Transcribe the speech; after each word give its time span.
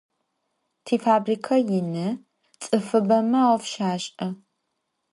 Tifabrike 0.85 1.57
yinı, 1.69 2.07
ts'ıfıbeme 2.61 3.41
'of 3.53 3.63
şaş'e. 3.73 4.27